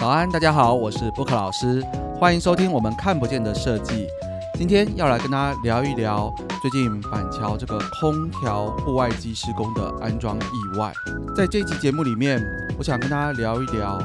[0.00, 1.84] 早安，大家好，我是布克老师，
[2.18, 4.06] 欢迎收听我们看不见的设计。
[4.54, 10.90] 今天要来跟大家聊一聊最近板桥这个空调户外机施工的安装意外。
[11.36, 12.42] 在这期节目里面，
[12.78, 13.98] 我想跟大家聊一聊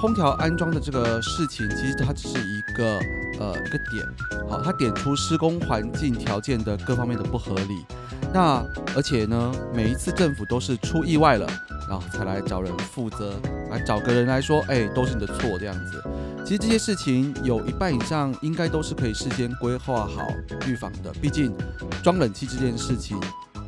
[0.00, 3.00] 空调安装的这个事情，其实它只是一个
[3.40, 4.06] 呃一个点，
[4.48, 7.84] 好，它点出施工环境条件的各方面的不合理。
[8.32, 8.64] 那
[8.94, 11.46] 而且呢，每一次政府都是出意外了，
[11.92, 13.38] 然后才来找人负责，
[13.70, 16.02] 来找个人来说，哎，都是你的错这样子。
[16.42, 20.26] 其实这些事情有一半以上应该都是可以事先规划好、
[20.66, 21.12] 预防的。
[21.20, 21.54] 毕竟
[22.02, 23.20] 装冷气这件事情，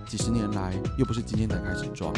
[0.09, 2.11] 几十年来又不是今天才开始装。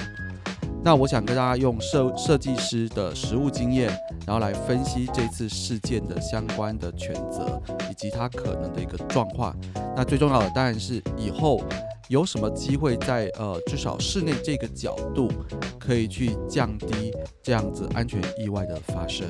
[0.84, 3.88] 那我想跟大家用设设计师的实务经验，
[4.24, 9.52] 然后来分析这次事件的相关的权责以及它可能的一个状况。
[9.96, 11.60] 那最重要的当然是以后。
[12.08, 15.28] 有什么机会在呃至少室内这个角度
[15.76, 19.26] 可以去降低这样子安全意外的发生？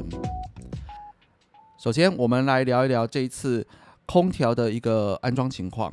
[1.79, 3.67] 首先，我们来聊一聊这一次
[4.05, 5.91] 空调的一个安装情况。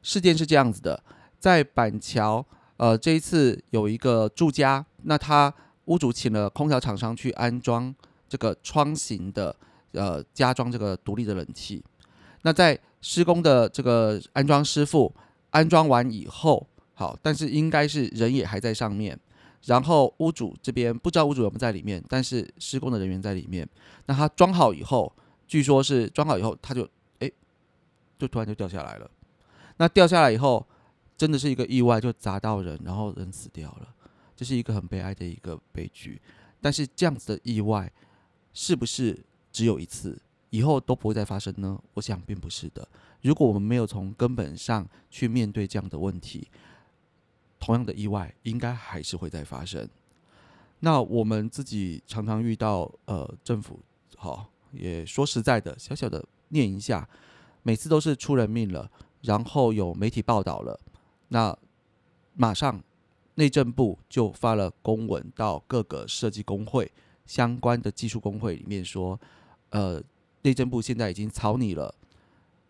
[0.00, 1.02] 事件是这样子的，
[1.40, 2.44] 在板桥，
[2.76, 5.52] 呃，这一次有一个住家，那他
[5.86, 7.92] 屋主请了空调厂商去安装
[8.28, 9.54] 这个窗型的，
[9.90, 11.82] 呃，加装这个独立的冷气。
[12.42, 15.12] 那在施工的这个安装师傅。
[15.52, 19.18] 安装完以后，好，但是应该是人也还在上面。
[19.64, 23.66] 然后屋主这边不知道屋主有没有在里面，但是施工的人员在里面。
[24.06, 25.14] 那他装好以后，
[25.46, 26.88] 据说是装好以后，他就
[27.20, 27.30] 哎，
[28.18, 29.08] 就突然就掉下来了。
[29.76, 30.66] 那掉下来以后，
[31.16, 33.94] 真的是一个意外，就砸到人，然后人死掉了。
[34.34, 36.20] 这是一个很悲哀的一个悲剧。
[36.60, 37.92] 但是这样子的意外，
[38.52, 39.16] 是不是
[39.52, 41.80] 只有一次，以后都不会再发生呢？
[41.94, 42.88] 我想并不是的。
[43.22, 46.48] 如果我们没有从根本上去面对这样的问题，
[47.58, 49.88] 同样的意外应该还是会再发生。
[50.80, 53.78] 那我们自己常常遇到，呃，政府
[54.16, 57.08] 好也说实在的，小小的念一下，
[57.62, 60.80] 每次都是出人命了，然后有媒体报道了，
[61.28, 61.56] 那
[62.34, 62.82] 马上
[63.36, 66.90] 内政部就发了公文到各个设计工会
[67.24, 69.20] 相关的技术工会里面说，
[69.70, 70.02] 呃，
[70.42, 71.94] 内政部现在已经草拟了。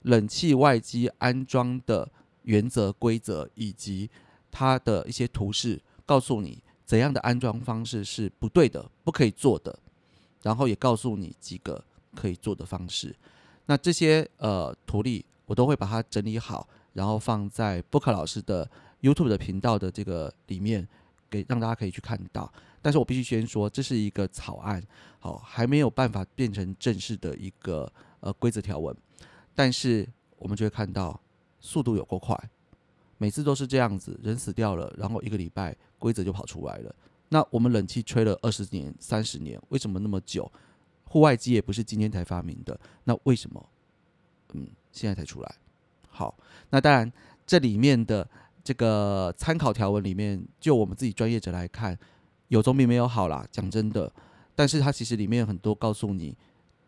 [0.03, 2.11] 冷气外机安装的
[2.43, 4.11] 原则规则以及
[4.51, 9.79] 它的一些图示，告诉你怎样的安装方式是不对的，不可以做的，
[10.43, 11.83] 然后也告诉你几个
[12.15, 13.15] 可以做的方式。
[13.67, 18.69] 那这些呃图例我都会把它整理好，然后放在 Book 老师的
[19.01, 20.87] YouTube 的频道的这个里面，
[21.31, 22.53] 给让大家可以去看到。
[22.83, 24.83] 但是我必须先说，这是一个草案，
[25.21, 28.95] 好，还没有办法变成正式的一个呃规则条文。
[29.55, 30.09] 但是
[30.39, 31.21] 我们就会看到
[31.61, 32.37] 速度有够快，
[33.19, 36.95] 每次都是这样子，人死掉了，然后一个礼拜规则就跑出来了。
[37.29, 40.51] 那我们冷气吹了二十年、三十年，为什么那么久？
[41.05, 43.69] 户外机也不是今天才发明的，那为什么？
[44.55, 45.55] 嗯，现在才出来。
[46.09, 46.35] 好，
[46.71, 47.11] 那当然
[47.47, 48.29] 这里面的
[48.65, 51.99] 这个参考条文里面，就我们自己专业者来看，
[52.49, 53.47] 有总比没有好啦。
[53.51, 54.13] 讲真的，
[54.55, 56.37] 但是它其实里面很多告诉你。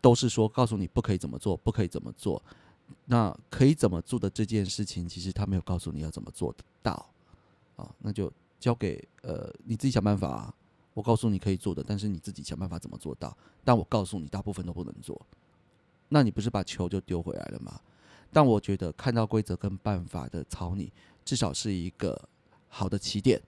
[0.05, 2.39] 都是说告诉你不可以怎么做，不可以怎么做。
[3.05, 7.09] 那可以怎么做的这件事情，其实他没有告诉你要怎么做得到
[7.75, 7.89] 啊。
[7.97, 10.53] 那就交给呃你自己想办法。
[10.93, 13.35] 我告诉你可以做的，但是你自己想办法怎么做到。
[13.63, 15.19] 但我告诉你，大部分都不能做。
[16.09, 17.81] 那你不是把球就丢回来了吗？
[18.31, 20.93] 但我觉得看到规则跟办法的草拟，
[21.25, 22.29] 至少是一个
[22.69, 23.41] 好的起点。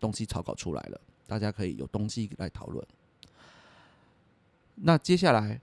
[0.00, 2.84] 东西草稿出来了，大家可以有东西来讨论。
[4.74, 5.60] 那接下来。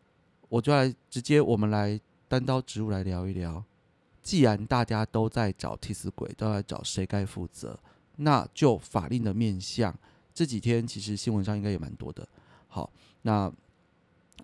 [0.51, 1.97] 我就来直接，我们来
[2.28, 3.63] 单刀直入来聊一聊。
[4.22, 7.79] 既然大家都在找替死鬼，都在找谁该负责，
[8.17, 9.97] 那就法令的面向，
[10.34, 12.28] 这几天其实新闻上应该也蛮多的。
[12.67, 12.91] 好，
[13.22, 13.50] 那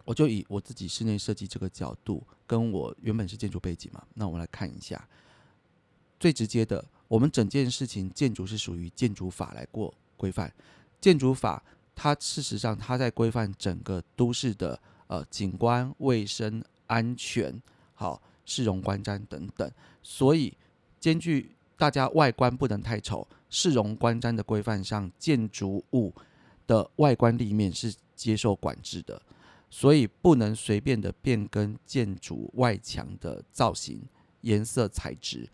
[0.05, 5.05] 我就以我自己室内设计这个角度，跟我原本是建筑背景嘛，那我们来看一下。
[6.17, 10.53] 最直接的，我们整件事情，建筑是属于建筑法来过规范。
[11.01, 11.61] 建筑法
[11.93, 14.79] 它事实上它在规范整个都市的。
[15.07, 17.61] 呃，景观、卫生、安全，
[17.93, 19.71] 好，市容观瞻等等，
[20.03, 20.53] 所以
[20.99, 26.13] 兼具大家外观不能太丑，市容观瞻的规范上，建筑物
[26.65, 29.21] 的外观立面是接受管制的，
[29.69, 34.01] 所以不能随便的变更建筑外墙的造型、
[34.41, 35.47] 颜色、材质，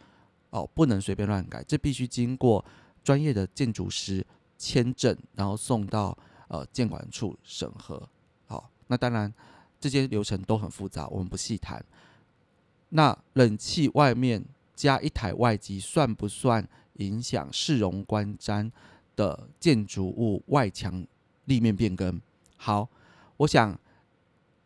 [0.50, 2.66] 哦，不能随便乱改，这必须经过
[3.04, 4.26] 专业的建筑师
[4.58, 6.18] 签证，然后送到
[6.48, 8.10] 呃建管处审核。
[8.88, 9.34] 那当然，
[9.80, 11.84] 这些流程都很复杂，我们不细谈。
[12.90, 14.44] 那冷气外面
[14.76, 18.72] 加一台外机，算不算影响市容观瞻
[19.16, 21.06] 的建筑物外墙
[21.46, 22.22] 立面变更？
[22.58, 22.88] 好，
[23.38, 23.78] 我想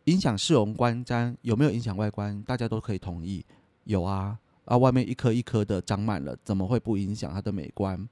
[0.04, 2.42] 影响市容观瞻有没有影响外观？
[2.42, 3.44] 大家都可以同意，
[3.84, 4.38] 有啊。
[4.64, 8.06] 啊，外面一颗一颗的长满了，怎么会不影响它的美观？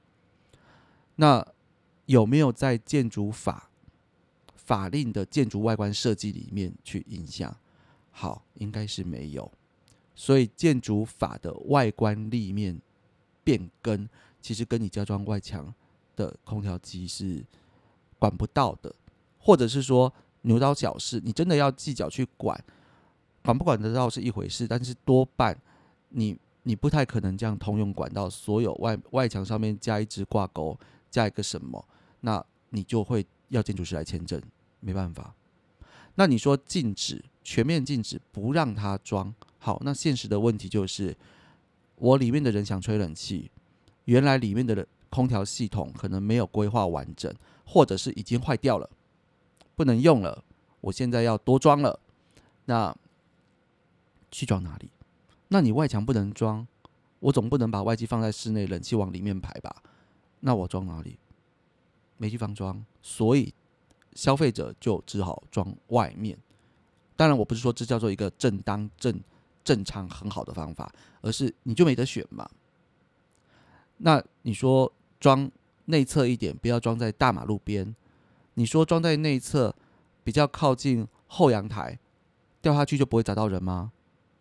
[1.17, 1.47] 那
[2.07, 3.69] 有没有在建筑法
[4.67, 7.57] 法令的建筑外观设计里面去影响？
[8.11, 9.51] 好，应该是没有。
[10.15, 12.79] 所以建筑法的外观立面
[13.43, 14.09] 变更，
[14.43, 15.73] 其实跟你加装外墙
[16.17, 17.45] 的空调机是
[18.19, 18.95] 管不到的，
[19.39, 22.63] 或者是说牛刀小试，你真的要计较去管，
[23.43, 25.57] 管不管得到是一回事，但是多半
[26.11, 26.37] 你。
[26.69, 30.77] 你不太可能这样通用管道，所有外外墙上面加一支挂钩，
[31.09, 31.87] 加一个什么，
[32.23, 34.43] 那你就会要建筑师来签证，
[34.87, 35.35] 没办法。
[36.15, 41.17] 那你说禁止全面禁止不让它装，好，那现实的问题就是，
[41.97, 43.51] 我里面的人想吹冷气，
[44.05, 47.35] 原来里面的空调系统可能没有规划完整，
[47.65, 48.89] 或者是已经坏掉了，
[49.75, 50.45] 不能用了，
[50.81, 51.99] 我现在要多装了，
[52.67, 52.97] 那
[54.31, 54.89] 去装哪里？
[55.49, 56.65] 那你外墙不能装，
[57.19, 59.83] 我总不能把外机放在室内，冷气往里面排吧？
[60.41, 61.19] 那我装哪里？
[62.17, 63.53] 没地方装，所以
[64.17, 66.37] 消费者就只好装外面。
[67.15, 69.21] 当然，我不是说这叫做一个正当、正
[69.63, 72.49] 正常、很好的方法，而是你就没得选嘛。
[73.99, 75.51] 那你说装
[75.85, 77.95] 内侧一点，不要装在大马路边。
[78.55, 79.75] 你说装在内侧，
[80.25, 81.99] 比较靠近后阳台，
[82.61, 83.93] 掉下去就不会砸到人吗？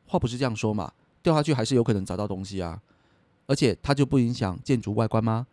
[0.08, 0.92] 话不是这样说嘛？
[1.22, 2.82] 掉下去还是有可能砸到东西啊，
[3.48, 5.48] 而且它就不影响建筑外观吗？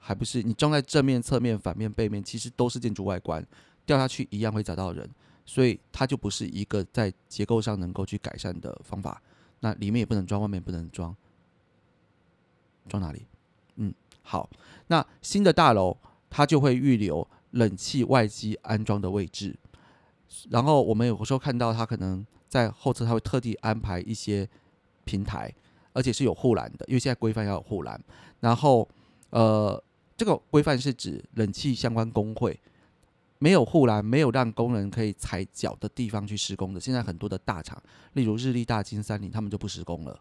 [0.00, 3.46] 还不是你装在正面、侧面、反面、背面，其实都是建筑外观，
[3.86, 5.08] 掉下去一样会找到人，
[5.46, 9.22] 所以它就不是一个在结构上能够去改善的方法。
[9.60, 11.14] 那里面也不能装，外面不能装，
[12.88, 13.26] 装哪里？
[13.76, 14.50] 嗯，好，
[14.88, 15.96] 那新的大楼
[16.28, 19.56] 它就会预留冷气外机安装的位置，
[20.48, 22.26] 然后我们有时候看到它可能。
[22.50, 24.44] 在后侧，它会特地安排一些
[25.04, 25.54] 平台，
[25.92, 28.02] 而且是有护栏的，因为现在规范要有护栏。
[28.40, 28.88] 然后，
[29.30, 29.80] 呃，
[30.20, 32.60] 这个规范是指冷气相关工会
[33.38, 36.78] 没有护栏、没有让工人可以踩脚的地方去施工的。
[36.78, 37.82] 现在很多的大厂，
[38.12, 40.20] 例如日立、大金、三菱，他们就不施工了。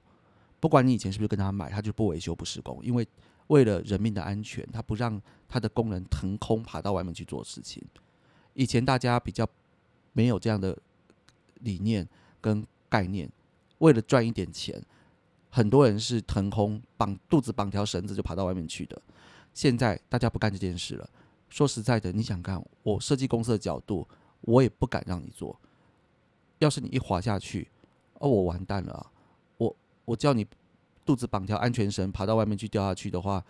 [0.57, 3.05] 不管你以前是不是跟他买，他就不维修、不施工，因为
[3.47, 7.83] 为了人命的安全，他不让他的工人腾空爬到外面去做事情。
[8.53, 9.45] 以前大家比较
[10.13, 10.77] 没有这样的。
[11.61, 12.07] 理念
[12.39, 13.29] 跟概念，
[13.79, 14.81] 为了赚一点钱，
[15.49, 19.01] 很多人是腾空绑肚子绑条绳子就爬到外面去的。
[19.59, 21.09] 现在大家不干这件事了。
[21.49, 24.07] 说实在的，你想干，我设计公司的角度，
[24.39, 25.59] 我也不敢让你做。
[26.59, 27.67] 要是你一滑下去，
[28.19, 29.11] 哦，我完蛋了啊！
[29.57, 29.75] 我
[30.05, 30.47] 我叫你
[31.05, 33.43] 肚子绑条安全绳爬到外面去掉下去的话，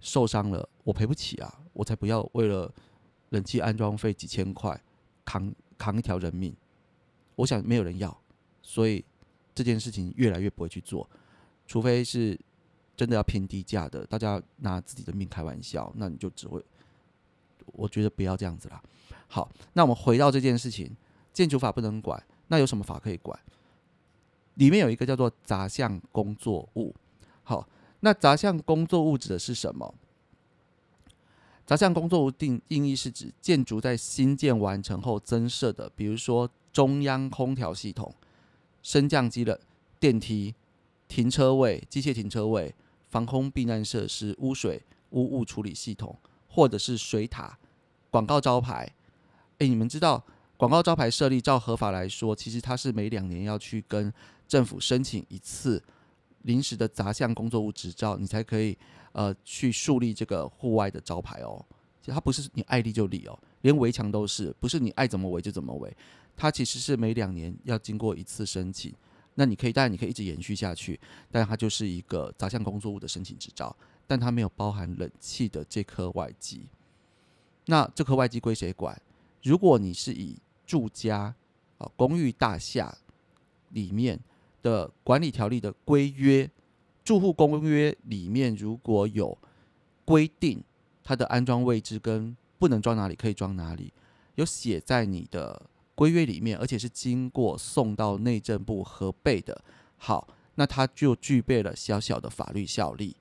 [0.00, 1.60] 受伤了，我赔不起啊！
[1.74, 2.68] 我才不要为了
[3.28, 4.76] 冷气安装费几千块，
[5.24, 6.52] 扛扛一条人命。
[7.36, 8.20] 我想没有人要，
[8.62, 9.04] 所以
[9.54, 11.08] 这件事情越来越不会去做，
[11.68, 12.36] 除非是
[12.96, 16.62] 真的要拼低价的，大家拿自己的命开玩笑，那你就只会，
[17.66, 18.82] 我觉得不要这样子啦。
[19.28, 20.96] 好，那我们回到这件事情，
[21.32, 23.38] 建筑法不能管，那有什么法可以管？
[24.54, 26.94] 里面有一个叫做杂项工作物。
[27.42, 27.68] 好，
[28.00, 29.94] 那杂项工作物指的是什么？
[31.64, 36.50] 杂项工作物定定义是指建筑在新建完成后增设的，比如说。
[36.72, 38.10] 中央空调系统、
[38.82, 39.60] 升降机的
[40.00, 40.54] 电梯、
[41.12, 42.74] 停车位、机械停车位、
[43.10, 46.16] 防空避难设施、污水污物处理系统，
[46.48, 47.58] 或者是水塔、
[48.10, 48.90] 广告招牌。
[49.58, 50.24] 诶，你们知道
[50.56, 54.10] 广告招牌设立，照合法来说，其实它是每两年要去跟
[54.48, 55.82] 政府申请一次
[56.44, 58.74] 临时的杂项工作物执照，你才可以
[59.12, 61.62] 呃去树立这个户外的招牌哦。
[62.06, 65.94] 它不是你爱立就立哦，连围墙都是，不是你爱怎么围就怎么围。
[66.34, 68.94] 它其实是每两年要经过一次申请，
[69.34, 73.74] 那你可以，当然你可以一直延续下去，但它就是一个杂项工作物的申请执照，
[74.06, 76.66] 但它没有包含冷气的这颗外机。
[77.64, 79.00] 那这颗外机归谁管？
[79.42, 80.36] 如果你是以
[80.66, 81.34] 住家
[81.78, 82.94] 啊公寓大厦
[83.70, 84.20] 里面
[84.60, 86.50] 的管理条例的规约，
[87.02, 89.36] 住户公约里面如果有
[90.04, 90.62] 规定
[91.02, 93.92] 它的安装位置跟不能装哪里可以装哪里，
[94.34, 95.62] 有写在你的。
[96.02, 99.62] 规约里面，而且是经过送到内政部核备的，
[99.98, 103.16] 好，那它就具备了小小的法律效力。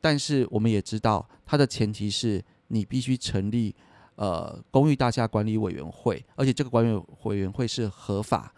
[0.00, 3.74] 但是我们也知道，它的前提是你必须成立
[4.14, 8.54] 呃公寓大厦管理委员会，而且这个管理委员会是合法，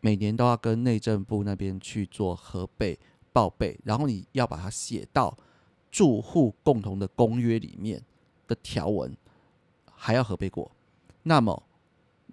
[0.00, 2.98] 每年都要跟内政部那边去做核备
[3.30, 5.36] 报备，然后你要把它写到
[5.90, 8.02] 住户共同的公约里面
[8.48, 9.14] 的条文，
[9.94, 10.72] 还要核备过。
[11.24, 11.62] 那么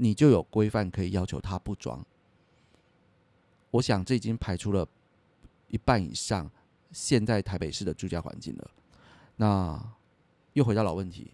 [0.02, 2.06] 你就有规范可以要求他不装。
[3.72, 4.88] 我想这已经排除了
[5.68, 6.50] 一半以上
[6.92, 8.72] 现在台北市的住家环境了。
[9.36, 9.94] 那
[10.54, 11.32] 又回到老问题，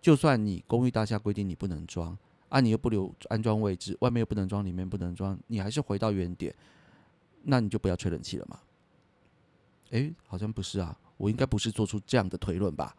[0.00, 6.52] 就算你公寓大厦规定你不能装，啊，你又不留安装位置，外面又不能装，里面不能装，你还是回到原点，
[7.44, 8.60] 那你就不要吹冷气了嘛。
[9.90, 12.96] 诶，好像不是啊，我应该不是做出这样的推论吧？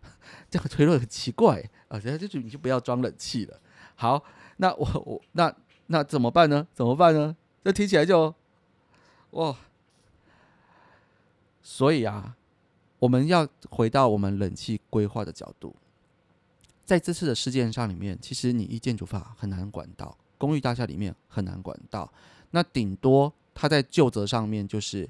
[0.50, 3.60] 这个推论很奇怪啊，人家就你就不要装冷气了。
[3.94, 4.22] 好，
[4.56, 5.54] 那我我那
[5.86, 6.66] 那怎么办呢？
[6.74, 7.36] 怎么办呢？
[7.62, 8.34] 这听起来就
[9.30, 9.56] 哇，
[11.62, 12.36] 所以啊，
[12.98, 15.74] 我们要回到我们冷气规划的角度，
[16.84, 22.12] 在这次的事件上里面，其实你依建筑法很难管到，公寓大厦里面很难管到，
[22.50, 25.08] 那顶多他在旧责上面就是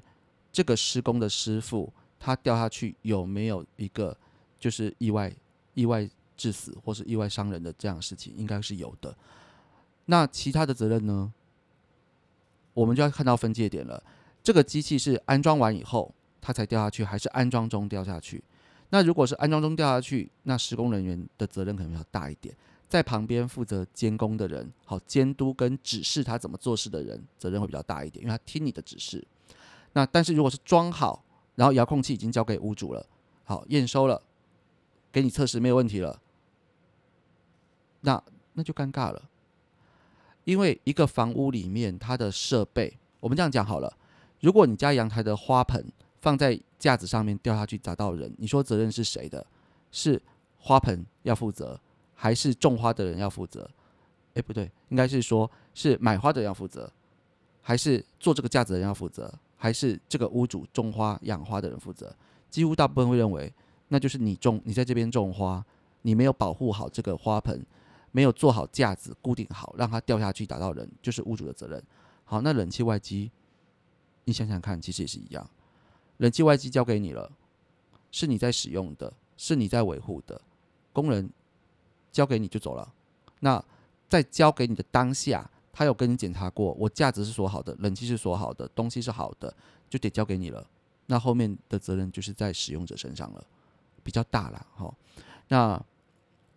[0.51, 4.17] 这个施工的师傅他掉下去有没有一个
[4.57, 5.31] 就是意外
[5.73, 9.15] 意外致死或是意外伤人的这样的事情，应该是有的。
[10.05, 11.33] 那其他的责任呢？
[12.73, 14.03] 我们就要看到分界点了。
[14.43, 18.43] 这个机器是安装完以后它才掉下去，还是安装中掉下去？
[18.89, 22.55] 那如果是安装中掉下去，那施工人员的责任可能要大一点，
[22.87, 29.25] 在旁边负责监工的人，好监督跟指示他怎么做事的人，责任会比较大一点，因为他听你的指示。
[29.93, 31.23] 那但是如果是装好，
[31.55, 33.03] 然后遥控器已经交给屋主了，
[33.45, 34.21] 好验收了，
[35.11, 36.21] 给你测试没有问题了，
[38.05, 39.29] 那那就尴尬了。
[40.45, 43.91] 因为一个房屋里面，它的设备，我们这样讲好了。
[44.39, 45.83] 如果你家阳台的花盆
[46.21, 49.43] 放在架子上面掉下去砸到人，你说责任是谁的？
[49.91, 50.21] 是
[50.59, 51.79] 花盆要负责，
[52.13, 53.67] 还是种花的人要负责？
[54.35, 56.91] 哎，不对，应该是说是买花的人要负责，
[57.61, 62.15] 还是做这个架子的人要负责，还是这个屋主种花养花的人负责？
[62.51, 63.51] 几乎大部分会认为，
[63.87, 65.65] 那就是你种，你在这边种花，
[66.03, 67.65] 你没有保护好这个花盆。
[68.15, 71.83] 没有做好架子固定好，让它掉下去打到人，就是屋主的责任。
[72.23, 73.29] 好，那冷气外机，
[74.23, 75.45] 你想想看，其实也是一样。
[76.19, 77.29] 冷气外机交给你了，
[78.11, 80.39] 是你在使用的，是你在维护的，
[80.93, 81.29] 工人
[82.13, 82.89] 交给你就走了。
[83.41, 83.61] 那
[84.07, 89.53] 在交给你的当下，他有跟你检查过，我架子是锁好的，冷气是锁好的，东西是好的，
[89.89, 90.65] 就得交给你了。
[91.07, 93.45] 那后面的责任就是在使用者身上了，
[94.03, 94.65] 比较大了。
[94.73, 94.95] 哈，
[95.49, 95.85] 那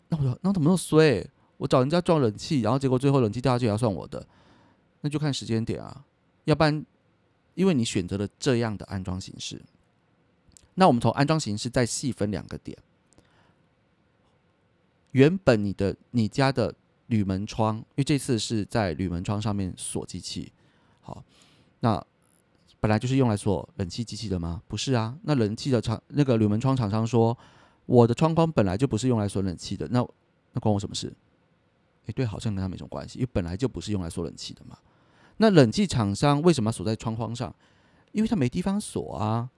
[0.08, 1.28] 那我说那怎么那么衰？
[1.58, 4.26] 我找人家装冷气，然后结果最后冷气掉下去也要算我的，
[5.02, 6.04] 那就看时间点啊。
[6.44, 6.86] 要不然，
[7.54, 9.60] 因为你选择了这样的安装形式，
[10.74, 12.78] 那我们从安装形式再细分两个点。
[15.10, 16.74] 原本你的你家的
[17.08, 20.52] 铝门窗，因为这次是在铝门窗上面锁机器，
[21.00, 21.22] 好，
[21.80, 22.02] 那
[22.78, 24.62] 本来就是用来锁冷气机器的吗？
[24.68, 25.18] 不是啊。
[25.22, 27.36] 那冷气的厂那个铝门窗厂商说，
[27.86, 30.06] 我的窗框本来就不是用来锁冷气的，那
[30.52, 31.12] 那关我什么事？
[32.08, 34.76] 诶，对，好像跟他没什么关系，因为本来就不是用来锁冷气的嘛。
[35.36, 37.54] 那冷气厂商为什么要锁在窗框上？
[38.12, 39.48] 因为他没地方锁啊。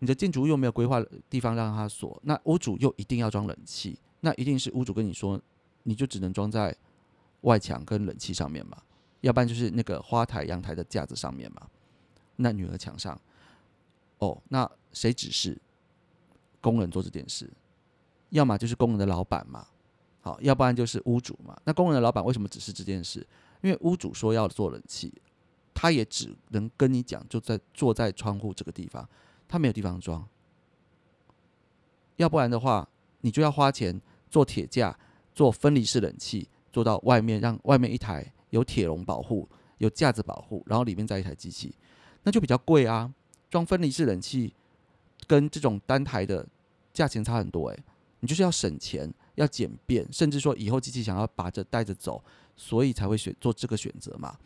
[0.00, 5.40] 你的建筑又没有规划地方让他锁，那屋主又一定要装冷气，那一定是屋主跟你说，
[5.84, 6.76] 你就只能装在
[7.42, 8.82] 外墙跟冷气上面嘛，
[9.22, 11.66] 要不然就是那个花台阳台的架子上面嘛。
[12.36, 13.18] 那女儿墙上，
[14.18, 15.58] 哦，那谁指示
[16.60, 17.50] 工人做这件事？
[18.30, 19.66] 要么就是工人的老板嘛。
[20.24, 21.54] 好，要不然就是屋主嘛。
[21.66, 23.26] 那工人的老板为什么只是这件事？
[23.60, 25.12] 因为屋主说要做冷气，
[25.74, 29.06] 他也只能跟你讲，就在坐在窗户这个地方，
[29.46, 30.26] 他没有地方装。
[32.16, 32.88] 要不然的话，
[33.20, 34.00] 你就要花钱
[34.30, 34.98] 做铁架，
[35.34, 41.74] 做分离式冷气，做到外面，让外面一台有铁笼保护，有架子保护，然后里面再一台机器，
[42.22, 43.12] 那就比较贵啊。
[43.50, 44.54] 装分离式冷气
[45.26, 46.48] 跟这种单台的
[46.94, 47.84] 价钱差很多诶，
[48.20, 49.12] 你就是要省钱。
[49.36, 52.22] 要简便，甚至说以后机器想要拔着带着走，
[52.56, 54.36] 所以才会选做这个选择嘛。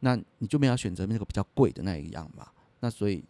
[0.00, 2.46] 那你就没有选择那个比较贵的那一样嘛。
[2.80, 3.24] 那所以，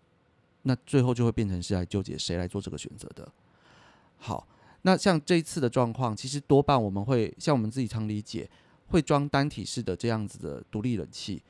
[0.62, 3.30] 那最后就会变成是来纠结谁来做这个选择的。
[4.16, 4.47] 好，
[4.83, 8.50] 那像这一次的状况，其实多半我们会像我们自己常理解，
[8.88, 11.40] 会装单体式的这样子的独立冷气。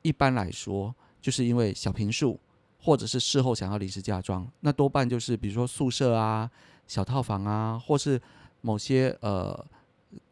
[0.00, 2.40] 一般来说，就是因为小平数，
[2.80, 6.50] 或者是事后想要临时加装，那多半就是比如说宿舍啊、
[6.86, 8.18] 小套房啊，或是。
[8.60, 9.66] 某些呃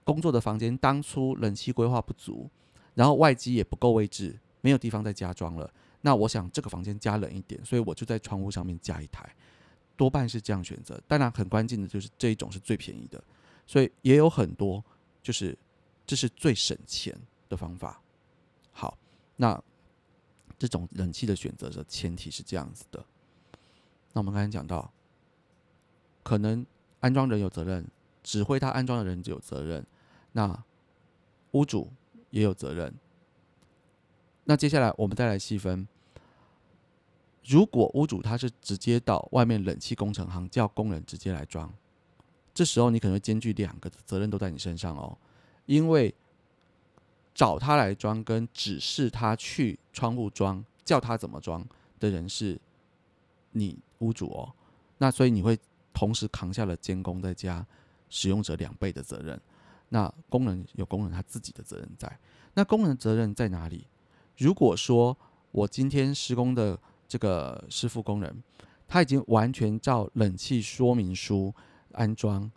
[0.05, 2.49] 工作的房间当初冷气规划不足，
[2.95, 5.71] 然后外机也不够位置，没有地方再加装了。
[6.01, 9.29] 那我想这个房间加冷一点，所以我就在窗户上面加一台，
[9.97, 11.01] 多半是这样选择。
[11.07, 13.23] 当然，很关键的就是这一种是最便宜的，
[13.67, 14.83] 所以也有很多
[15.23, 15.57] 就是
[16.07, 17.15] 这是最省钱
[17.49, 18.01] 的方法。
[18.73, 18.97] 好，
[19.37, 19.61] 那
[20.59, 23.05] 这种冷气的选择的前提是这样子的。
[24.13, 24.91] 那我们刚才讲到，
[26.23, 26.65] 可能
[27.01, 27.85] 安装人有责任。
[28.29, 29.83] 指挥他安装的人就有责任。
[30.33, 30.63] 那
[31.53, 31.91] 屋主
[32.29, 32.95] 也有责任。
[34.45, 35.89] 那接下来我们再来细分，
[37.47, 41.73] 如果屋主他是直接到外面冷气工程行叫工人直接来装，
[42.53, 45.17] 这时候你可能会兼具两个责任都在你身上哦，
[45.65, 46.15] 因为
[47.35, 51.67] 找他来装跟指示他去窗户装、叫他怎么装
[51.99, 52.61] 的人是
[53.53, 54.53] 你屋主哦，
[54.99, 55.59] 那所以你会
[55.95, 57.67] 同时扛下了监工再加
[58.09, 59.41] 使用者两倍的责任。
[59.91, 62.19] 那工人有工人他自己的责任在，
[62.55, 63.87] 那工人责任在哪里？
[64.37, 65.17] 如果说
[65.51, 68.43] 我今天施工的这个师傅工人，
[68.87, 71.55] 他已经完全照冷气说明书
[71.93, 72.51] 安装，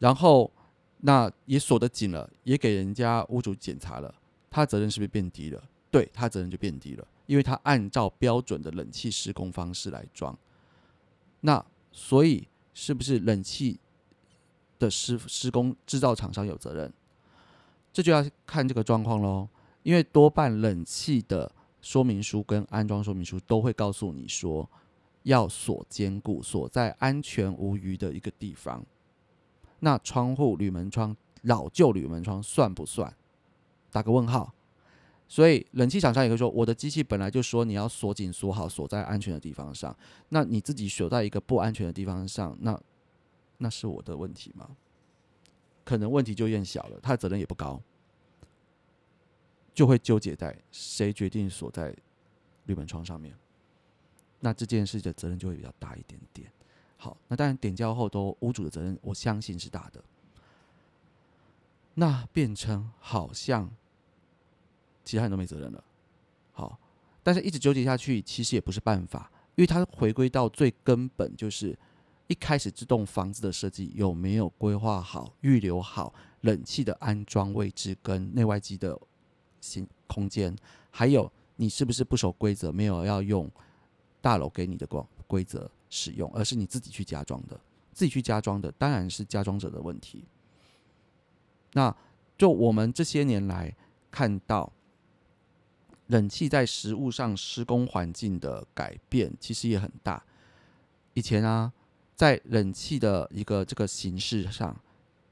[0.00, 0.52] 然后
[0.98, 4.12] 那也锁得紧了，也给人家屋主检查了，
[4.50, 5.62] 他责任是不是变低了？
[5.90, 10.36] 对他责任就变低了，因为他按照标准的冷气施工方式来装。
[11.40, 13.78] 那所以是不是冷气？
[14.82, 16.92] 的施施工制造厂商有责任，
[17.92, 19.48] 这就要看这个状况喽。
[19.84, 24.68] 因为多半冷气的说明书跟安装说明书都会告诉你说，
[25.22, 28.84] 要锁坚固，锁在安全无虞的一个地方。
[29.80, 33.14] 那窗户铝门窗老旧铝门窗算不算？
[33.90, 34.52] 打个问号。
[35.28, 39.96] 所以冷气厂商也会说，我的机器本来就说你要锁紧锁好，锁在安全的地方上。
[40.28, 42.80] 那你自己锁在一个不安全的地方上，那。
[43.58, 44.76] 那是我的问题吗？
[45.84, 47.80] 可能问题就变小了，他的责任也不高，
[49.74, 51.92] 就会纠结在谁决定锁在
[52.66, 53.36] 铝门窗上面。
[54.38, 56.50] 那这件事的责任就会比较大一点点。
[56.96, 60.02] 好，那当然点交后都屋主的责任，我相信是大的。
[61.94, 63.68] 那变成好像
[65.04, 65.82] 其他人都没责任了。
[66.52, 66.78] 好，
[67.24, 71.76] 但是一直纠结下去其实也不是办法，因为它回归到最根本就是。
[72.32, 78.98] 一开始这栋房子的设计有没有规划好、预留好冷气的安装位置跟内外机的
[79.60, 80.56] 行空间？
[80.90, 83.50] 还有你是不是不守规则，没有要用
[84.22, 87.60] 大楼给你的光规则使用，而是你自己去加装的？
[87.92, 90.24] 自己去加装的当然是加装者的问题。
[91.74, 91.94] 那
[92.38, 93.76] 就我们这些年来
[94.10, 94.72] 看到
[96.06, 100.24] 冷气在实物上施工环境的改变，其实也很大。
[101.12, 101.70] 以前啊。
[102.14, 104.76] 在冷气的一个这个形式上，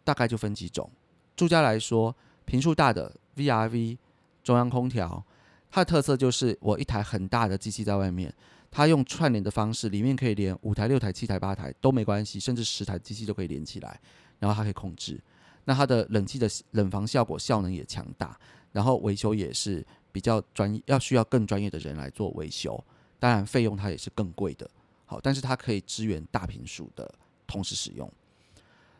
[0.02, 0.90] 大概就分几种。
[1.36, 2.14] 住家来说，
[2.44, 3.96] 频数大的 VRV
[4.42, 5.24] 中央空调，
[5.70, 8.34] 它的特色就是我一台很大的机器在外面，
[8.70, 14.00] 它用串联的方式，里面可以连五台、六台、七台、八台都没关系，甚至十台机器都可以连起来，
[14.38, 15.20] 然后它可以控制。
[15.64, 18.38] 那它的冷气的冷房效果效能也强大，
[18.72, 22.82] 然后维修也是比较专业，要需要更专业的人来做维修，
[23.18, 24.68] 当然费用它也是更贵的。
[25.10, 27.12] 好，但是它可以支援大频数的
[27.44, 28.08] 同时使用。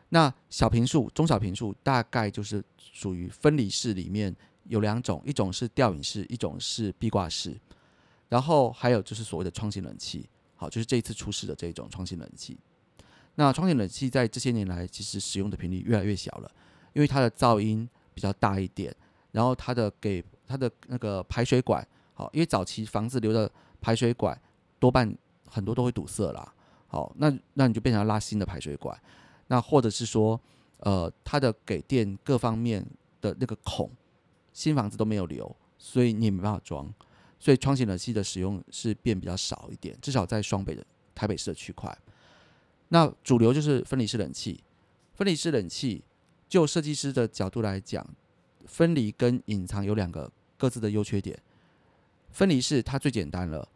[0.09, 7.57] 那小频数、中小频数大概就是属于分离式里面有两种，一种是吊影式，一种是壁挂式。
[8.27, 12.57] 然后还有就是所谓的创新冷气，好，就是这一次出事的这种创新冷气。
[13.35, 16.51] 那窗型冷气在这些年来其实使用的频率越来越小了，
[16.91, 18.93] 因为它的噪音比较大一点，
[19.31, 24.37] 然后它的给它的那个排水管，好，因为早期房子留的排水管
[24.77, 25.17] 多半。
[25.53, 26.53] 很多都会堵塞啦，
[26.87, 28.97] 好，那那你就变成拉新的排水管，
[29.47, 30.39] 那或者是说，
[30.77, 32.85] 呃，它的给电各方面
[33.19, 33.91] 的那个孔，
[34.53, 36.91] 新房子都没有留，所以你也没办法装，
[37.37, 41.95] 所以窗型冷气的使用是变比较少一点，至少在双北的台北市的区块。
[42.87, 44.63] 那主流就是分离式冷气，
[45.13, 46.01] 分离式冷气
[46.47, 48.07] 就设计师的角度来讲，
[48.65, 51.37] 分离跟隐藏有两个各自的优缺点，
[52.31, 53.67] 分离式它最简单了。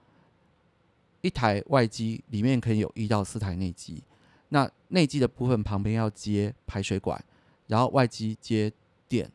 [1.25, 4.03] 一台外机里面可以有一到四台内机，
[4.49, 7.19] 那内机的部分旁边要接排水管，
[7.65, 8.71] 然后外机接
[9.07, 9.27] 电，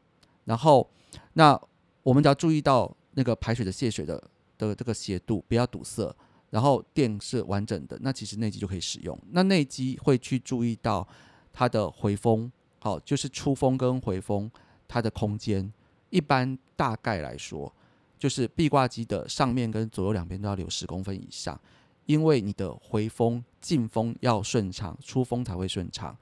[0.44, 0.88] 然后
[1.32, 1.60] 那
[2.04, 4.22] 我们只要注意到那个排水的泄水的
[4.56, 6.14] 的这个斜度不要堵塞，
[6.50, 9.18] 然后电是完整的，那其实内机就可以使用。
[9.32, 11.04] 那内机会去注意到
[11.52, 14.48] 它的回风，好，就是出风跟回风
[14.86, 15.72] 它的空间，
[16.10, 17.74] 一般大概来说，
[18.16, 21.60] 就是壁挂机的上面跟左右两边都要留十公分以上。
[22.10, 26.16] 因为你的回风进风要顺畅，出风才会顺畅。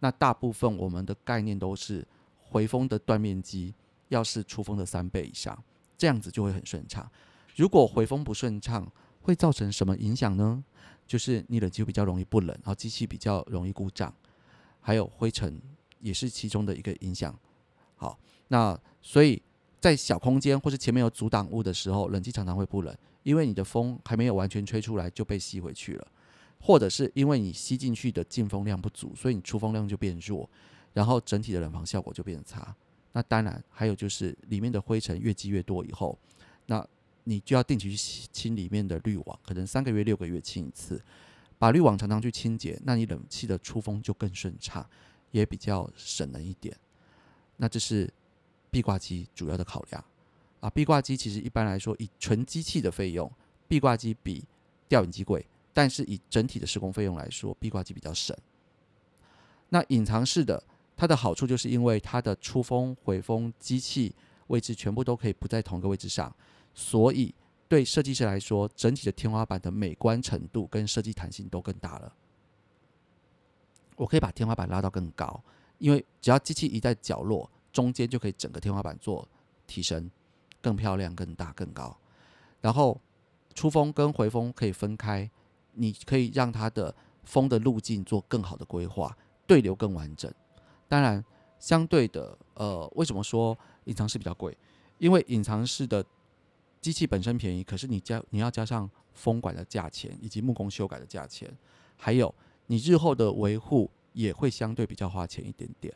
[0.00, 2.06] 那大部分我们的概念都是
[2.42, 3.74] 回风的断面积
[4.08, 5.58] 要是出风的三倍以上，
[5.96, 7.10] 这样子就会很顺畅。
[7.56, 8.86] 如果回风不顺畅，
[9.22, 10.62] 会造成什么影响呢？
[11.06, 14.14] 就是你冷气比较容易不冷，然后机器比较容易故障，
[14.82, 15.58] 还有灰尘
[16.00, 17.34] 也是其中的一个影响。
[17.96, 19.42] 好，那所以
[19.80, 22.96] 在小空间或是前面有阻挡物的时候，冷气常常会不冷。
[23.22, 26.08] 因为你的风还没有完全吹出来就被吸回去了，
[26.58, 30.48] 或者是因为你吸进去的进风量不足，所以你出风量就变弱，
[30.94, 32.74] 然后整体的冷房效果就变差，
[33.12, 36.18] 那当然还有就是里面的灰尘越积越多以后，
[36.64, 36.82] 那
[37.24, 40.98] 你就要定期去清里面的滤网，可能三个月、六个月清一次，
[41.58, 44.88] 把滤网常常去清洁，那你冷气的出风就更顺畅，
[45.30, 46.74] 也比较省能一点。
[47.58, 48.10] 那这是
[48.70, 50.04] 壁挂机主要的考量
[50.60, 50.70] 啊。
[50.70, 53.30] 壁挂机其实一般来说，以纯机器的费用，
[53.68, 54.44] 壁挂机比
[54.88, 58.36] 吊顶机贵，但是以整体的施工费用来说，壁挂机比较省。
[59.68, 60.62] 那隐藏式的。
[60.96, 64.14] 它的好处就是因为它的出风、回风机器
[64.48, 66.30] 位置全部都可以不在同一个位置上，
[66.74, 67.34] 所以
[67.68, 72.12] 对设计师来说，整体的天花板的美观程度跟设计弹性都更大了。
[73.96, 75.42] 我可以把天花板拉到更高，
[75.78, 79.26] 因为只要机器一在角落中间，就可以整个天花板做
[79.66, 80.10] 提升，
[80.60, 81.96] 更漂亮、更大、更高。
[82.60, 83.00] 然后
[83.54, 85.30] 出风跟回风可以分开，
[85.74, 90.32] 你可以让它的风的路径做更好的规划，对流更完整。
[90.88, 91.24] 当然，
[91.58, 94.56] 相对的，呃，为什么说隐藏式比较贵？
[94.98, 96.04] 因为隐藏式的
[96.80, 101.50] 机器本身便宜，可是你加你要加上风管的价钱，以及木工修改的价钱，
[101.96, 102.34] 还有
[102.66, 105.94] 你日后的维护也会相对比较花钱一点点。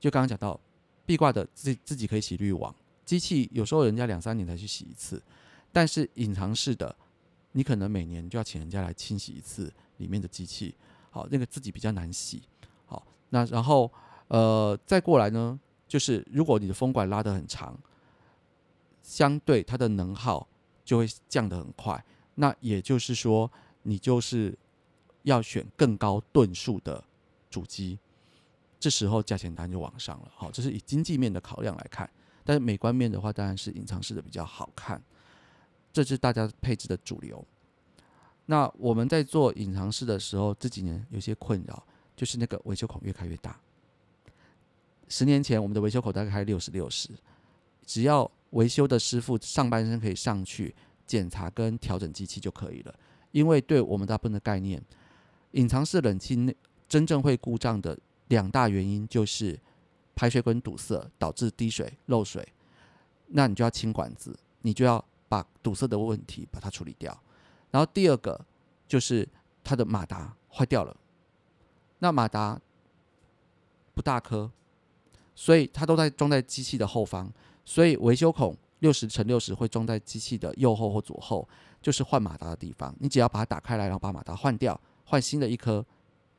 [0.00, 0.58] 就刚刚讲到
[1.06, 5.22] 壁挂的自自己可以洗滤网，机器有时候人家两三年才去洗一次，
[5.70, 6.96] 但是隐藏式的，
[7.52, 10.74] 你可能每年就要请人家来清洗一次里面的机器，
[11.10, 12.42] 好，那个自己比较难洗。
[12.86, 13.92] 好那然后，
[14.28, 17.78] 呃，再过来呢，就是如果你的风管拉得很长，
[19.02, 20.48] 相对它的能耗
[20.84, 22.02] 就会降得很快。
[22.36, 23.50] 那也就是说，
[23.82, 24.56] 你就是
[25.24, 27.04] 要选更高吨数的
[27.50, 27.98] 主机，
[28.80, 30.32] 这时候价钱单就往上了。
[30.34, 32.10] 好，这是以经济面的考量来看，
[32.42, 35.00] 但是美观面的话，当然是隐藏式的比较好看。
[35.92, 37.46] 这是大家配置的主流。
[38.46, 41.86] 那我们在做隐藏式的时候，这几年有些困扰。
[42.16, 43.58] 就是那个维修孔越开越大。
[45.08, 47.08] 十年前我们的维修口大概开六十六十，
[47.86, 50.74] 只要维修的师傅上半身可以上去
[51.06, 52.94] 检查跟调整机器就可以了。
[53.32, 54.82] 因为对我们大部分的概念，
[55.52, 56.54] 隐藏式冷气内
[56.86, 57.98] 真正会故障的
[58.30, 59.58] 两大原因就是
[60.16, 62.46] 排水管堵塞导致滴水漏水，
[63.26, 67.16] 那你就要清管子，你就要把堵塞的问题把它处理掉。
[67.70, 68.40] 然后第二个
[68.88, 69.28] 就是
[69.62, 70.96] 它的马达坏掉了。
[71.98, 72.60] 那马达
[73.94, 74.50] 不大颗，
[75.34, 77.32] 所以它都在装在机器的后方，
[77.64, 81.46] 所以维修孔六十乘六十会装在机器的右后或左后，
[81.82, 82.94] 就是换马达的地方。
[83.00, 85.84] 你只要把它打开来，然后把马达换掉，换新的一颗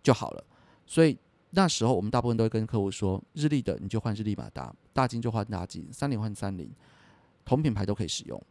[0.02, 0.44] 就好了。
[0.86, 1.18] 所以
[1.52, 6.70] 那时候我们大部分都会跟客户说，日立的你就换日立马达，大金就换大金，三菱换三菱，
[7.46, 8.42] 同品牌都可以使用。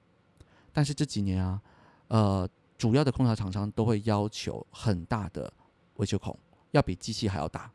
[0.72, 1.60] 但是这几年啊，
[2.08, 5.52] 呃，主要的空调厂商都会要求很大的
[5.96, 6.38] 维修孔。
[6.72, 7.68] 要比机器还要大，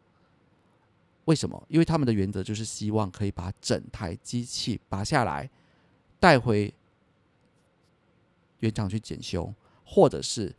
[1.26, 1.62] 为什么？
[1.68, 5.50] 因为他们的原则就是希望可以把整台机器拔下来，
[6.18, 6.74] 带回
[8.60, 10.56] 原厂去检修，或者是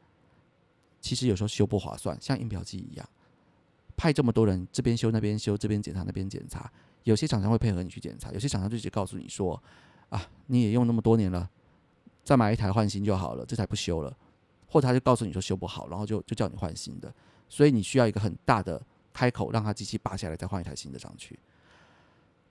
[1.00, 3.08] 其实有时候修不划算，像印表机一样，
[3.96, 6.70] 派这么多人这边修那边修，这边检查那边检查，
[7.04, 9.60] 有些厂商会配合你去检查，有些厂商就直接告诉你说
[10.10, 11.48] ：“啊，你也用那么多年了，
[12.22, 14.16] 再买一台换新就好了，这台不修了。”
[14.68, 17.12] 或者他就告诉你说修不好，然后就就叫你换新的。
[17.48, 21.38] 所以你需要一个很大的开口，让它机器拔下来，再换一台新的上去。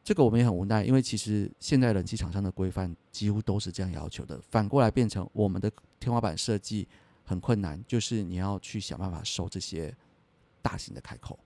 [0.02, 4.40] 这个我们也很无奈，因为其实现在冷气厂商的规范几乎都是这样要求的。
[4.50, 6.88] 反过来变成我们的天花板设计
[7.26, 9.94] 很困难，就是你要去想办法收这些
[10.65, 11.38] 大型的开口。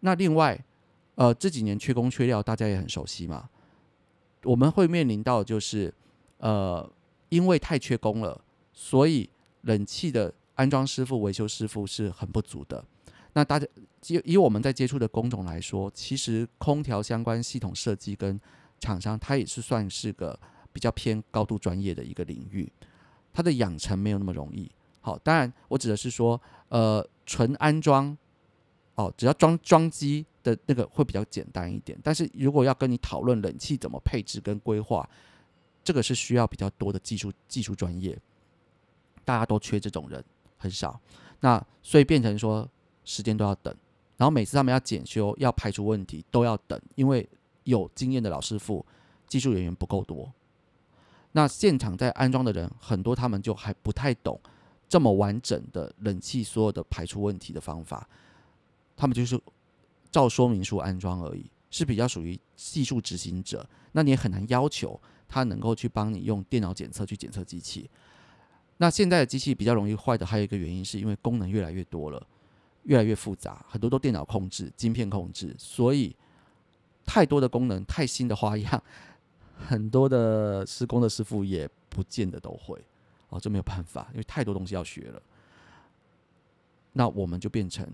[0.00, 0.58] 那另外，
[1.16, 3.50] 呃，这几年缺工缺料，大家也很熟悉嘛。
[4.44, 5.92] 我们会面临到就是，
[6.38, 6.90] 呃，
[7.28, 8.40] 因为太缺工了，
[8.72, 9.28] 所以
[9.62, 10.32] 冷气的。
[10.58, 12.84] 安装师傅、维修师傅是很不足的。
[13.32, 13.66] 那大家
[14.08, 18.40] 以以我们在接触的工种来说，其实空调相关系统设计跟
[18.80, 20.36] 厂商，它也是算是个
[20.72, 22.68] 比较偏高度专业的一个领域。
[23.32, 24.68] 它的养成没有那么容易。
[25.00, 26.40] 好，当然我指的是说，
[26.70, 28.16] 呃，纯安装
[28.96, 31.96] 哦，只要装装机的那个会比较简单一点。
[32.02, 35.08] 但是如果要跟你讨论冷气怎么配置跟规划，
[35.84, 38.18] 这个是需要比较多的技术技术专业。
[39.24, 40.24] 大家都缺这种人。
[40.60, 40.98] 很少，
[41.38, 42.68] 那所以变成说
[43.04, 43.72] 时间都要等，
[44.16, 47.24] 然后每次他们要检修、要排除问题都要等，因为
[47.62, 48.84] 有经验的老师傅、
[49.28, 50.32] 技术人员不够多。
[51.30, 54.40] 那现场在安装的人很多，他们就还不太懂
[54.88, 58.08] 这么完整的冷气所有的排除问题的方法，
[58.96, 59.38] 他们就是
[60.10, 63.68] 照说明书安装而已，是比较属于技术执行者。
[63.92, 64.98] 那你也很难要求
[65.28, 67.88] 他能够去帮你用电脑检测去检测机器。
[68.78, 72.26] 那现在的机器比较容易坏的，还有一个原因是因为功能越来越多了，
[72.84, 76.14] 越来越复杂，很多都电脑控制、晶片控制，所以
[77.04, 78.82] 太多的功能，太新的花样，
[79.56, 82.80] 很多的施工的师傅也不见得都会
[83.28, 85.22] 哦，这没有办法，因为太多东西要学了。
[86.92, 87.86] 那我们就变成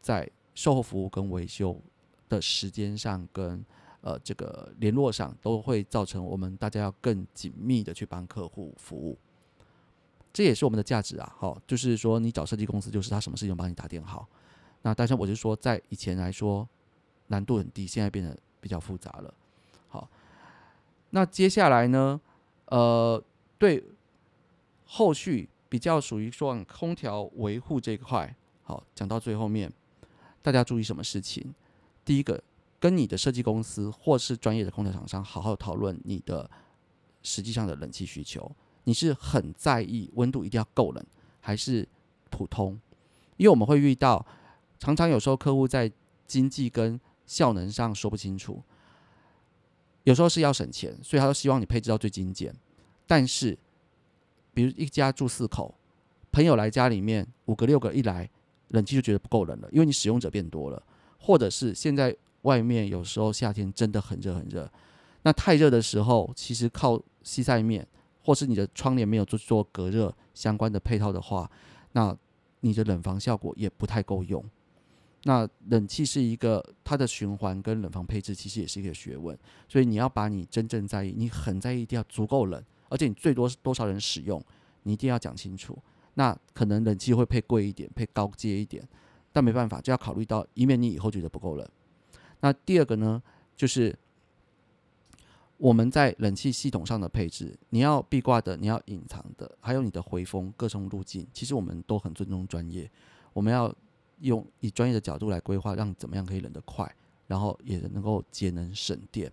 [0.00, 1.80] 在售后服务跟维修
[2.28, 3.64] 的时间上跟
[4.00, 9.16] 呃这个联络上，都会造成我们大家要更紧密的去帮客户服务。
[10.32, 14.28] 这也是我们的价值啊，好，就是说你找设计公司，就是他什么事情帮你打点好。
[14.82, 16.68] 那但是我就说，在以前来说
[17.26, 19.34] 难度很低，现在变得比较复杂了。
[19.88, 20.08] 好，
[21.10, 22.20] 那接下来呢，
[22.66, 23.22] 呃，
[23.58, 23.82] 对
[24.92, 29.72] 后续比较属于说空调维护这一块，好，讲到最后面，
[30.42, 31.54] 大家注意什么事情？
[32.04, 32.42] 第一个，
[32.80, 36.50] 跟你的设计公司或是专业的空调厂商好好讨论你的
[37.22, 38.50] 实际上的冷气需求。
[38.82, 41.06] 你是很在意温度一定要够冷，
[41.40, 41.88] 还是
[42.28, 42.76] 普通？
[43.36, 44.26] 因为我们会遇到，
[44.80, 45.88] 常常有时候客户在
[46.26, 48.60] 经济跟效能上说不清楚，
[50.02, 52.52] 有时候是要省钱，所以他都希望你配置到最精简。
[53.06, 53.56] 但是，
[54.52, 55.74] 比如一家住四口，
[56.32, 58.28] 朋友来家里面五个六个一来，
[58.68, 60.82] 冷气就觉得不够冷了，因为你使用者变多了，
[61.18, 64.70] 或者是现在外面有时候夏天真的很热很热，
[65.22, 67.86] 那太热的时候，其实靠西晒面。
[68.22, 71.50] 或是你的窗帘没有做做隔热相关的配套的话，
[71.92, 72.14] 那
[72.60, 74.44] 你的冷房效果也不太够用。
[75.24, 79.36] 那冷气是一个它的循环跟冷房配置其实也是一个学问，
[79.66, 84.44] 所以你要把你真正在意，你很在意一定要足够冷，而且你最多多少人使用，
[84.82, 85.78] 你一定要讲清楚。
[86.12, 88.86] 那可能冷气会配贵一点，配高阶一点，
[89.32, 91.66] 但没办法，就要考虑到，以免你以后觉得不够冷。
[92.40, 93.22] 那第二个呢，
[93.56, 93.98] 就是。
[95.62, 102.90] 我们在冷气系统上的配置，你要壁挂的，你要隐藏的，还有你的回风各种路径，其实我们都很尊重专业。
[103.34, 103.70] 我们要
[104.20, 106.90] 用以专业的角度来规划，让怎么样可以冷得快，
[107.26, 109.30] 然后也能够节能省电。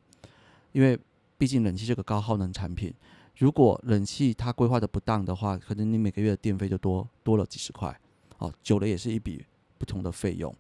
[0.73, 0.99] 因为
[1.37, 2.93] 毕竟冷气这个高耗能产品，
[3.37, 7.95] 如果冷气它规划的不当的话，可能你每个月的电费就多多了几十块，
[8.39, 9.45] 哦，久了也是一笔
[9.77, 10.53] 不同的费用。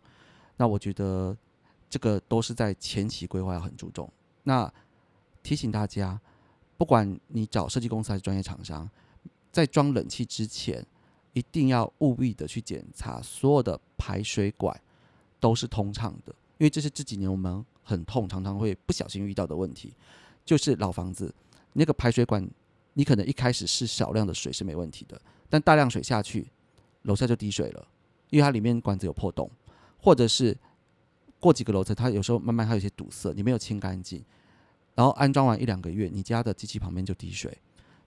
[0.57, 1.35] 那我觉得
[1.89, 4.07] 这个都是在前期规划要很注重。
[4.43, 4.71] 那
[5.41, 6.19] 提醒大家，
[6.77, 8.87] 不管你找设计公司还是专业厂商，
[9.51, 10.85] 在装冷气之前，
[11.33, 14.79] 一定要务必的去检查所有的排水管
[15.39, 19.93] 都是通畅的，因为这是这几年我们很痛，常常会不小心遇到的问题。
[20.45, 21.33] 就是老房子
[21.73, 22.47] 那个排水管，
[22.97, 26.51] 你可能一开始是少量的水是没问题的，但大量水下去，
[27.03, 27.87] 楼下就滴水了，
[28.31, 29.47] 因为它里面管子有破洞，
[29.99, 30.57] 或者是
[31.39, 34.25] 过几个楼层，它有时候慢慢它有些堵塞，你没有清干净。
[34.95, 37.55] 然后安装完一两个月，你家的机器旁边就滴水，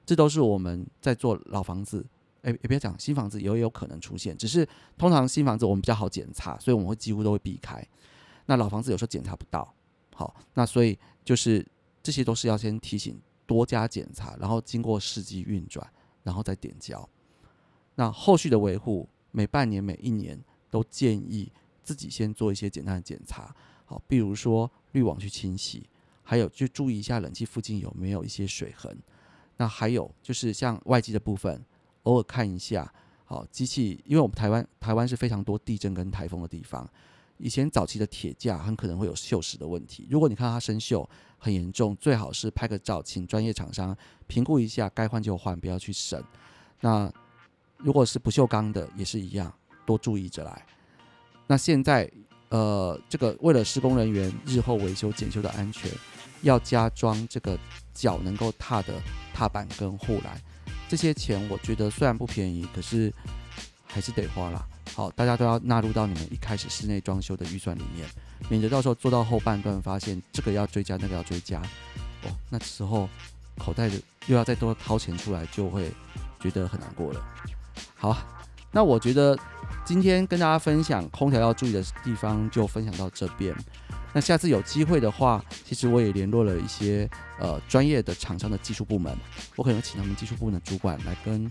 [0.04, 2.04] 这都是我们在做老房子，
[2.42, 7.80] 哎，也别讲新房子也有可能出现，只是通常新房子我们比较好检查，所以我们会几乎都会避开。
[8.46, 9.72] 那老房子有时候检查不到，
[10.16, 11.64] 好，那所以就是
[12.02, 13.16] 这些都是要先提醒，
[13.50, 15.84] 多加检查，然后经过试机运转，
[16.22, 17.08] 然后再点胶。
[17.96, 20.38] 那后续的维护，每半年、每一年
[20.70, 21.50] 都建议
[21.82, 23.52] 自己先做一些简单的检查，
[23.84, 25.84] 好，比如说滤网去清洗。
[26.22, 28.96] 还有就注意一下冷气附近有没有一些水痕，
[29.56, 31.60] 那还有就是像外机的部分，
[32.04, 32.92] 偶尔看一下。
[33.24, 36.88] 好，机器，因为我们台湾台湾是非常多地震跟台风的地方，
[37.40, 40.06] 以前早期的铁架很可能会有锈蚀的问题。
[40.10, 46.22] 如果你看到它生锈很严重，最好是拍个照，请专业厂商评估一下，该换就换，不要去省。
[46.80, 47.12] 那
[47.78, 49.52] 如果是不锈钢的也是一样，
[49.84, 50.66] 多注意着来。
[51.46, 52.10] 那现在
[52.50, 55.90] 呃，这个为了施工人员日后维修检修的安全。
[56.42, 57.58] 要加装这个
[57.92, 58.94] 脚能够踏的
[59.34, 60.40] 踏板跟护栏，
[60.88, 63.12] 这些钱我觉得虽然不便宜，可是
[63.84, 64.66] 还是得花啦。
[64.94, 68.06] 好，大家都要纳入到你们一开始室内装修的预算里面，
[68.48, 71.60] 免得到时候做到后半段发现这个要追加，那个要追加，
[72.24, 73.08] 哦，那时候
[73.56, 75.90] 口袋的又要再多掏钱出来，就会
[76.40, 77.24] 觉得很难过了。
[77.94, 78.16] 好，
[78.72, 79.38] 那我觉得
[79.84, 83.54] 今天跟大家分享空调要注意的地方，就分享到这边。
[84.12, 89.16] 那下次有机会的话，其实我也联络了一些呃专业的厂商的技术部门，
[89.54, 91.50] 我可能请他们技术部门的主管来跟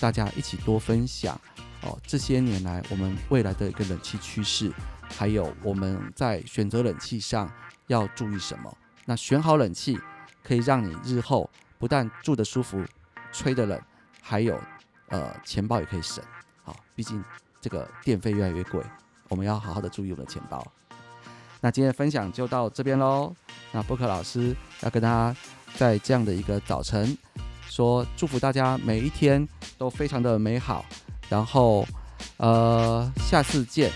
[0.00, 1.38] 大家一起多分享
[1.82, 4.72] 哦这些年来我们未来的一个冷气趋势，
[5.16, 7.50] 还有我们在选择冷气上
[7.86, 8.76] 要注意什么。
[9.04, 9.98] 那选好冷气
[10.42, 12.84] 可以让你日后不但住得舒服、
[13.32, 13.80] 吹得冷，
[14.20, 14.60] 还有
[15.08, 16.22] 呃钱包也可以省。
[16.62, 17.24] 好，毕竟
[17.60, 18.82] 这个电费越来越贵，
[19.28, 20.66] 我们要好好的注意我们的钱包。
[21.60, 23.34] 那今天的分享就到这边喽。
[23.72, 25.36] 那波克老师要跟大家
[25.74, 27.16] 在这样的一个早晨
[27.68, 30.84] 说，祝福大家每一天都非常的美好。
[31.28, 31.86] 然后，
[32.38, 33.90] 呃，下次见。